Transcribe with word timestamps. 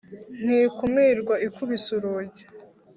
ntikumirwa 0.45 1.35
ikubise 1.47 1.89
urugi 1.97 2.43